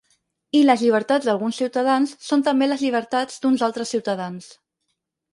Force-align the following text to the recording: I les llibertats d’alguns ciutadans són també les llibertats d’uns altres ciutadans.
I 0.59 0.59
les 0.67 0.83
llibertats 0.83 1.27
d’alguns 1.27 1.59
ciutadans 1.61 2.13
són 2.27 2.43
també 2.47 2.69
les 2.69 2.85
llibertats 2.85 3.37
d’uns 3.43 3.65
altres 3.69 3.93
ciutadans. 3.97 4.49